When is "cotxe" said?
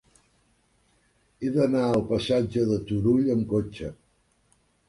3.55-3.93